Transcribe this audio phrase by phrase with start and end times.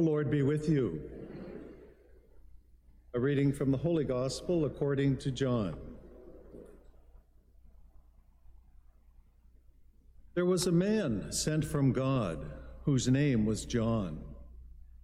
[0.00, 0.98] The Lord be with you.
[3.12, 5.76] A reading from the Holy Gospel according to John.
[10.32, 12.50] There was a man sent from God
[12.86, 14.20] whose name was John.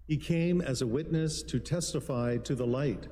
[0.07, 3.07] He came as a witness to testify to the light,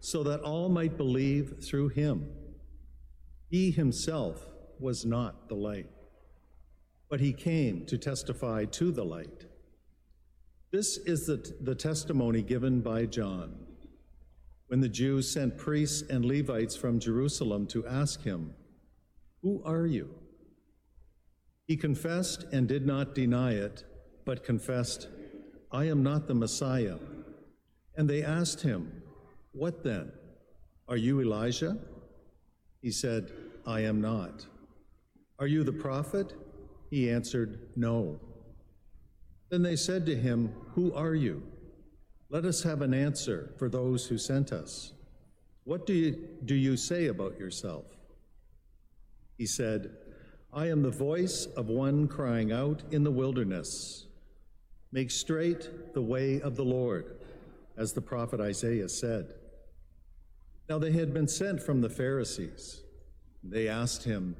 [0.00, 2.30] so that all might believe through him.
[3.50, 4.48] He himself
[4.80, 5.90] was not the light,
[7.10, 9.44] but he came to testify to the light.
[10.72, 13.54] This is the, the testimony given by John.
[14.66, 18.54] When the Jews sent priests and Levites from Jerusalem to ask him,
[19.42, 20.10] Who are you?
[21.66, 23.84] He confessed and did not deny it,
[24.24, 25.08] but confessed,
[25.70, 26.98] I am not the Messiah.
[27.96, 29.02] And they asked him,
[29.52, 30.12] What then?
[30.88, 31.78] Are you Elijah?
[32.82, 33.32] He said,
[33.66, 34.46] I am not.
[35.38, 36.32] Are you the prophet?
[36.90, 38.20] He answered, No.
[39.48, 41.42] Then they said to him, Who are you?
[42.28, 44.92] Let us have an answer for those who sent us.
[45.64, 47.86] What do you, do you say about yourself?
[49.38, 49.90] He said,
[50.52, 54.06] I am the voice of one crying out in the wilderness,
[54.92, 57.16] Make straight the way of the Lord,
[57.76, 59.34] as the prophet Isaiah said.
[60.68, 62.82] Now they had been sent from the Pharisees.
[63.42, 64.36] They asked him,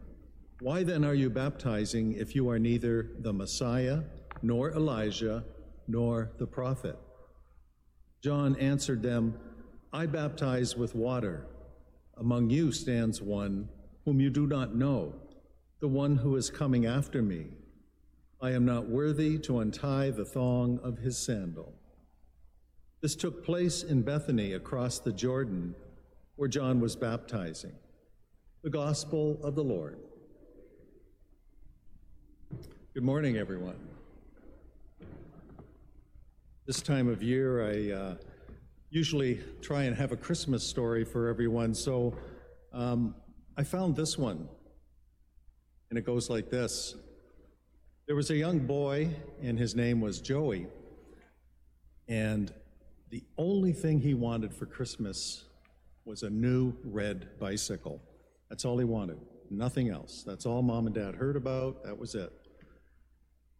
[0.61, 4.03] Why then are you baptizing if you are neither the Messiah,
[4.47, 5.45] nor Elijah,
[5.89, 6.97] nor the prophet?
[8.23, 9.39] John answered them,
[9.93, 11.47] I baptize with water.
[12.17, 13.69] Among you stands one
[14.05, 15.15] whom you do not know,
[15.81, 17.47] the one who is coming after me.
[18.41, 21.75] I am not worthy to untie the thong of his sandal.
[23.01, 25.75] This took place in Bethany across the Jordan,
[26.37, 27.73] where John was baptizing.
[28.63, 29.99] The Gospel of the Lord.
[32.95, 33.96] Good morning, everyone.
[36.67, 38.15] This time of year, I uh,
[38.91, 42.13] usually try and have a Christmas story for everyone, so
[42.73, 43.15] um,
[43.57, 44.49] I found this one,
[45.89, 46.97] and it goes like this.
[48.09, 49.11] There was a young boy,
[49.41, 50.67] and his name was Joey,
[52.09, 52.53] and
[53.11, 55.45] the only thing he wanted for Christmas
[56.05, 58.03] was a new red bicycle.
[58.49, 60.25] That's all he wanted, nothing else.
[60.27, 62.33] That's all mom and dad heard about, that was it.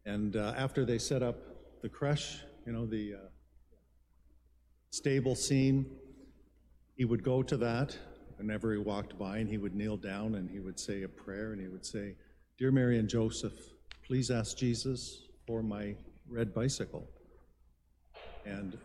[0.05, 1.37] And uh, after they set up
[1.83, 3.29] the creche you know, the uh,
[4.91, 5.87] stable scene.
[6.97, 7.97] He would go to that
[8.37, 11.53] whenever he walked by, and he would kneel down and he would say a prayer,
[11.53, 12.15] and he would say,
[12.59, 13.55] Dear Mary and Joseph,
[14.07, 15.95] please ask Jesus for my
[16.29, 17.09] red bicycle.
[18.45, 18.77] And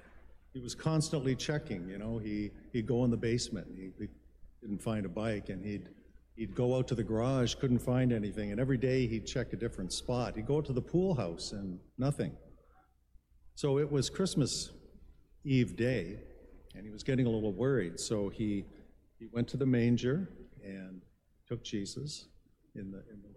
[0.53, 4.07] he was constantly checking, you know, he, he'd go in the basement, and he, he
[4.61, 5.89] didn't find a bike, and he'd
[6.37, 9.57] He'd go out to the garage, couldn't find anything, and every day he'd check a
[9.57, 10.35] different spot.
[10.35, 12.31] He'd go to the pool house and nothing.
[13.55, 14.71] So it was Christmas
[15.43, 16.19] Eve day,
[16.75, 17.99] and he was getting a little worried.
[17.99, 18.65] So he,
[19.19, 20.29] he went to the manger
[20.63, 21.01] and
[21.47, 22.27] took Jesus
[22.75, 23.29] in the, in the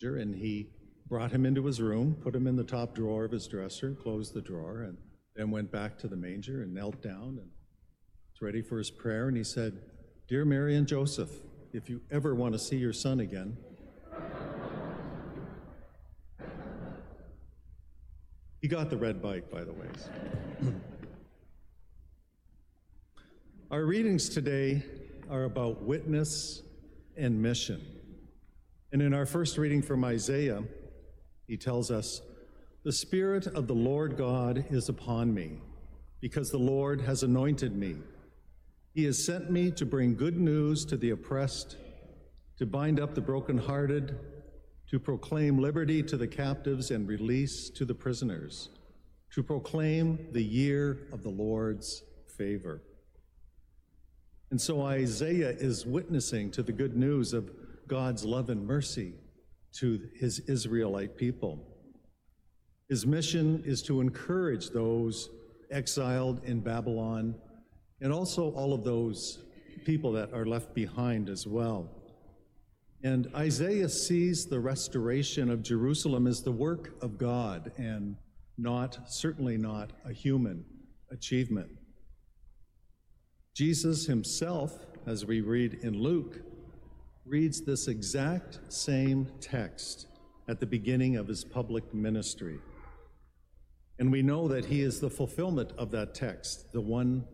[0.00, 0.68] manger, and he
[1.08, 4.34] brought him into his room, put him in the top drawer of his dresser, closed
[4.34, 4.96] the drawer, and
[5.36, 7.50] then went back to the manger and knelt down and
[8.32, 9.28] was ready for his prayer.
[9.28, 9.80] And he said,
[10.28, 11.30] Dear Mary and Joseph,
[11.72, 13.56] if you ever want to see your son again,
[18.66, 19.86] He got the red bike, by the way.
[23.70, 24.82] Our readings today
[25.30, 26.62] are about witness
[27.16, 27.80] and mission.
[28.90, 30.64] And in our first reading from Isaiah,
[31.46, 32.22] he tells us,
[32.82, 35.60] The Spirit of the Lord God is upon me,
[36.20, 37.94] because the Lord has anointed me.
[38.94, 41.76] He has sent me to bring good news to the oppressed,
[42.58, 44.18] to bind up the brokenhearted
[44.90, 48.68] to proclaim liberty to the captives and release to the prisoners,
[49.32, 52.02] to proclaim the year of the Lord's
[52.36, 52.82] favor.
[54.50, 57.50] And so Isaiah is witnessing to the good news of
[57.88, 59.14] God's love and mercy
[59.74, 61.58] to his Israelite people.
[62.88, 65.30] His mission is to encourage those
[65.70, 67.34] exiled in Babylon
[68.00, 69.42] and also all of those
[69.84, 71.88] people that are left behind as well.
[73.06, 78.16] And Isaiah sees the restoration of Jerusalem as the work of God and
[78.58, 80.64] not, certainly not, a human
[81.12, 81.70] achievement.
[83.54, 86.40] Jesus himself, as we read in Luke,
[87.24, 90.08] reads this exact same text
[90.48, 92.58] at the beginning of his public ministry.
[94.00, 97.24] And we know that he is the fulfillment of that text, the one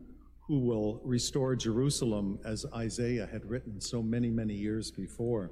[0.47, 5.51] who will restore Jerusalem as Isaiah had written so many, many years before.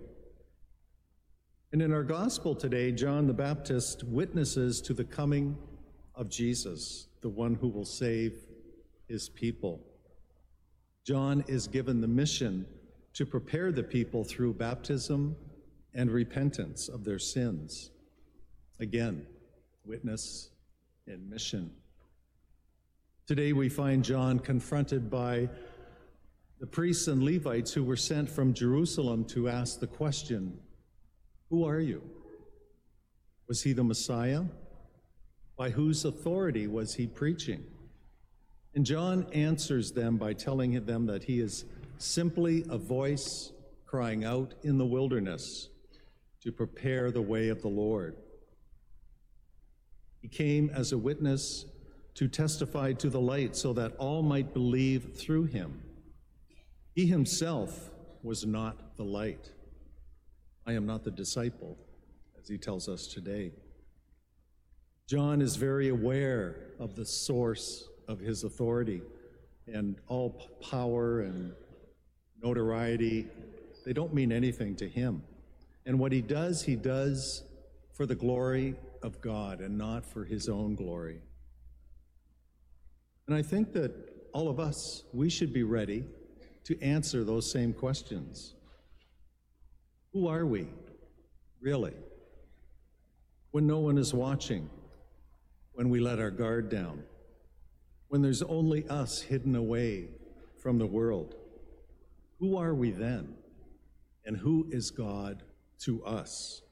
[1.72, 5.56] And in our gospel today, John the Baptist witnesses to the coming
[6.16, 8.34] of Jesus, the one who will save
[9.06, 9.80] his people.
[11.06, 12.66] John is given the mission
[13.14, 15.36] to prepare the people through baptism
[15.94, 17.90] and repentance of their sins.
[18.80, 19.24] Again,
[19.84, 20.50] witness
[21.06, 21.70] and mission.
[23.28, 25.48] Today we find John confronted by
[26.58, 30.58] the priests and Levites who were sent from Jerusalem to ask the question
[31.50, 32.02] Who are you?
[33.48, 34.44] Was he the Messiah?
[35.56, 37.64] By whose authority was he preaching?
[38.74, 41.64] And John answers them by telling them that he is
[41.98, 43.52] simply a voice
[43.84, 45.68] crying out in the wilderness
[46.42, 48.16] to prepare the way of the Lord.
[50.22, 51.64] He came as a witness
[52.14, 55.82] to testify to the light so that all might believe through him.
[56.94, 57.90] He himself
[58.22, 59.50] was not the light.
[60.66, 61.76] I am not the disciple,
[62.38, 63.52] as he tells us today.
[65.06, 69.02] John is very aware of the source of his authority
[69.66, 70.30] and all
[70.60, 71.52] power and
[72.42, 73.26] notoriety,
[73.84, 75.22] they don't mean anything to him.
[75.86, 77.42] And what he does, he does
[77.92, 81.20] for the glory of God and not for his own glory.
[83.26, 83.92] And I think that
[84.32, 86.04] all of us, we should be ready
[86.64, 88.54] to answer those same questions.
[90.12, 90.66] Who are we,
[91.60, 91.94] really?
[93.52, 94.68] When no one is watching,
[95.72, 97.04] when we let our guard down,
[98.08, 100.08] when there's only us hidden away
[100.60, 101.36] from the world,
[102.40, 103.34] who are we then?
[104.24, 105.42] And who is God
[105.80, 106.62] to us?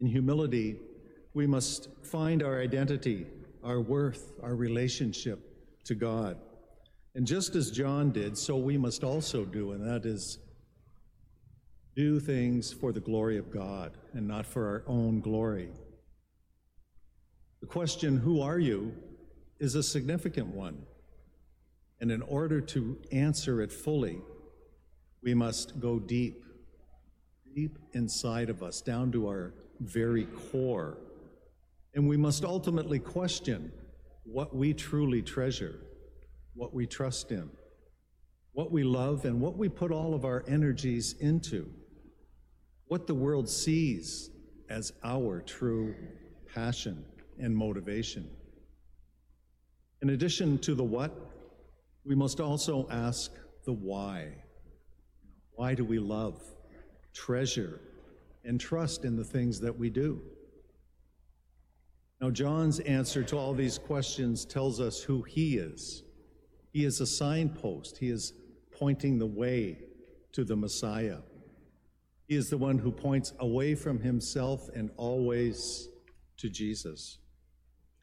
[0.00, 0.76] In humility,
[1.34, 3.26] we must find our identity,
[3.62, 5.40] our worth, our relationship
[5.84, 6.38] to God.
[7.14, 10.38] And just as John did, so we must also do, and that is
[11.98, 15.68] do things for the glory of God and not for our own glory.
[17.60, 18.94] The question, Who are you?
[19.58, 20.86] is a significant one.
[22.00, 24.20] And in order to answer it fully,
[25.24, 26.44] we must go deep,
[27.52, 30.98] deep inside of us, down to our very core.
[31.94, 33.72] And we must ultimately question
[34.22, 35.80] what we truly treasure,
[36.54, 37.50] what we trust in,
[38.52, 41.68] what we love, and what we put all of our energies into,
[42.88, 44.30] what the world sees
[44.68, 45.94] as our true
[46.52, 47.04] passion
[47.38, 48.28] and motivation.
[50.02, 51.12] In addition to the what,
[52.04, 53.32] we must also ask
[53.64, 54.32] the why.
[55.52, 56.42] Why do we love,
[57.12, 57.80] treasure,
[58.44, 60.22] and trust in the things that we do?
[62.20, 66.02] Now, John's answer to all these questions tells us who he is.
[66.72, 68.32] He is a signpost, he is
[68.72, 69.78] pointing the way
[70.32, 71.18] to the Messiah.
[72.28, 75.88] He is the one who points away from himself and always
[76.36, 77.18] to Jesus.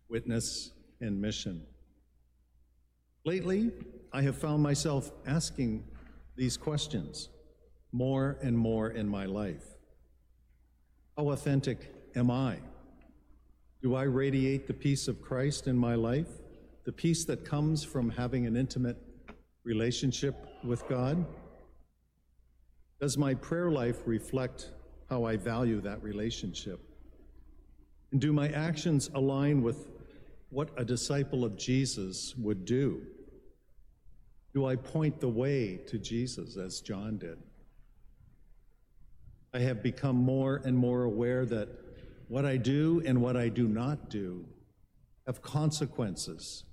[0.09, 1.61] Witness and mission.
[3.23, 3.71] Lately,
[4.11, 5.83] I have found myself asking
[6.35, 7.29] these questions
[7.91, 9.63] more and more in my life.
[11.15, 12.57] How authentic am I?
[13.81, 16.29] Do I radiate the peace of Christ in my life?
[16.85, 18.97] The peace that comes from having an intimate
[19.63, 21.25] relationship with God?
[22.99, 24.71] Does my prayer life reflect
[25.09, 26.79] how I value that relationship?
[28.11, 29.89] And do my actions align with
[30.49, 33.01] what a disciple of Jesus would do?
[34.53, 37.37] Do I point the way to Jesus as John did?
[39.53, 41.67] I have become more and more aware that
[42.29, 44.45] what I do and what I do not do
[45.27, 46.63] have consequences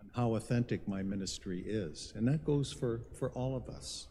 [0.00, 2.12] on how authentic my ministry is.
[2.14, 4.08] And that goes for, for all of us.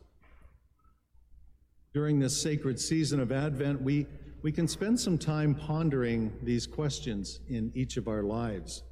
[1.95, 4.05] During this sacred season of Advent, we,
[4.41, 8.83] we can spend some time pondering these questions in each of our lives.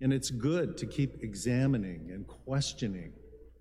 [0.00, 3.12] And it's good to keep examining and questioning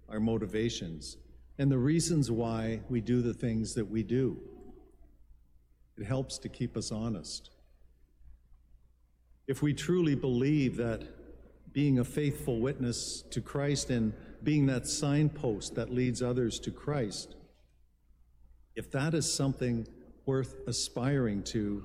[0.08, 1.18] our motivations
[1.58, 4.38] and the reasons why we do the things that we do.
[5.98, 7.50] It helps to keep us honest.
[9.46, 11.04] If we truly believe that
[11.74, 17.36] being a faithful witness to Christ and being that signpost that leads others to Christ,
[18.80, 19.86] if that is something
[20.26, 21.84] worth aspiring to,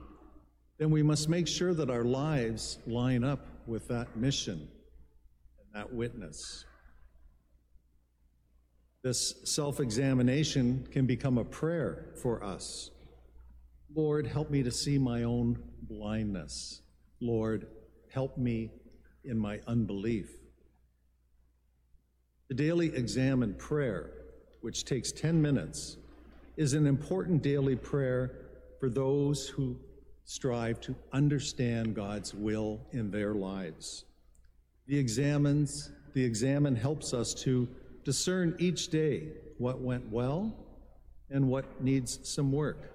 [0.78, 4.68] then we must make sure that our lives line up with that mission
[5.58, 6.64] and that witness.
[9.02, 12.92] This self examination can become a prayer for us.
[13.92, 16.80] Lord, help me to see my own blindness.
[17.20, 17.66] Lord,
[18.12, 18.70] help me
[19.24, 20.30] in my unbelief.
[22.46, 24.12] The daily examen prayer,
[24.60, 25.96] which takes 10 minutes,
[26.56, 28.32] is an important daily prayer
[28.80, 29.76] for those who
[30.24, 34.04] strive to understand God's will in their lives.
[34.86, 37.68] The examens, the examen helps us to
[38.04, 40.54] discern each day what went well
[41.30, 42.90] and what needs some work.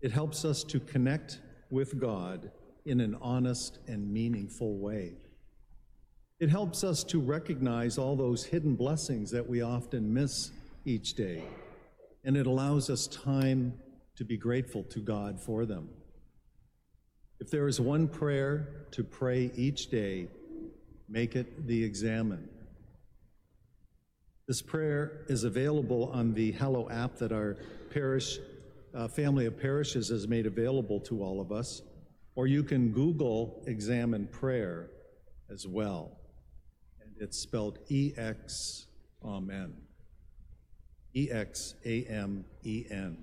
[0.00, 2.50] It helps us to connect with God
[2.84, 5.14] in an honest and meaningful way.
[6.38, 10.52] It helps us to recognize all those hidden blessings that we often miss
[10.84, 11.42] each day,
[12.26, 13.72] and it allows us time
[14.16, 15.88] to be grateful to God for them.
[17.40, 20.28] If there is one prayer to pray each day,
[21.08, 22.48] make it the examen.
[24.48, 27.58] This prayer is available on the Hallow app that our
[27.90, 28.38] parish
[28.94, 31.82] uh, family of parishes has made available to all of us,
[32.34, 34.90] or you can Google examen prayer
[35.50, 36.18] as well.
[37.00, 38.86] And it's spelled E X
[39.24, 39.85] Amen.
[41.16, 43.16] E X A M E N.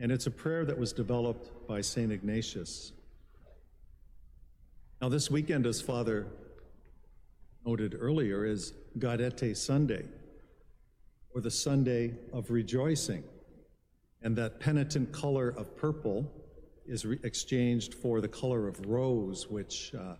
[0.00, 2.10] And it's a prayer that was developed by St.
[2.10, 2.92] Ignatius.
[5.00, 6.26] Now, this weekend, as Father
[7.64, 10.04] noted earlier, is Gaudete Sunday,
[11.34, 13.22] or the Sunday of rejoicing.
[14.22, 16.30] And that penitent color of purple
[16.86, 20.16] is re- exchanged for the color of rose, which uh,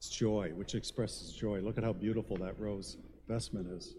[0.00, 1.60] is joy, which expresses joy.
[1.60, 2.96] Look at how beautiful that rose
[3.26, 3.96] vestment is.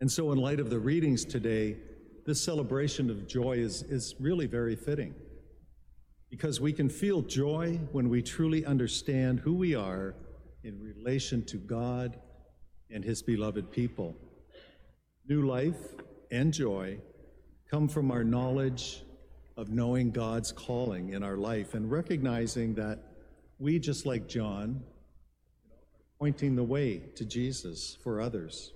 [0.00, 1.76] And so, in light of the readings today,
[2.24, 5.14] this celebration of joy is, is really very fitting
[6.30, 10.14] because we can feel joy when we truly understand who we are
[10.62, 12.18] in relation to God
[12.90, 14.16] and His beloved people.
[15.28, 15.94] New life
[16.30, 16.98] and joy
[17.70, 19.02] come from our knowledge
[19.56, 23.00] of knowing God's calling in our life and recognizing that
[23.58, 24.82] we, just like John,
[26.18, 28.72] pointing the way to Jesus for others.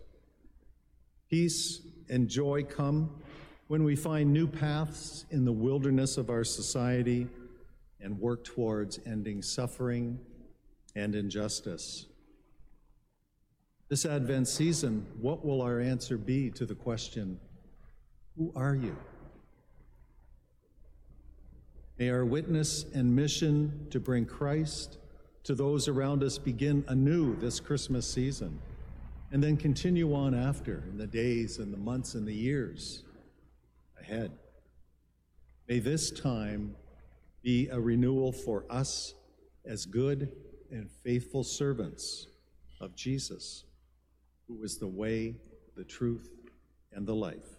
[1.35, 3.11] Peace and joy come
[3.67, 7.27] when we find new paths in the wilderness of our society
[8.01, 10.17] and work towards ending suffering
[10.95, 12.07] and injustice.
[13.89, 17.41] This Advent season, what will our answer be to the question,
[18.37, 18.97] Who are you?
[21.99, 24.99] May our witness and mission to bring Christ
[25.43, 28.61] to those around us begin anew this Christmas season
[29.35, 33.03] and then continue on after in the days and the months and the years
[34.01, 34.31] ahead.
[35.69, 36.77] May this time
[37.43, 39.13] be a renewal for us
[39.65, 40.31] as good
[40.71, 42.29] and faithful servants
[42.81, 43.65] of Jesus,
[44.47, 45.35] who is the way,
[45.77, 46.31] the truth,
[46.93, 47.54] and the life.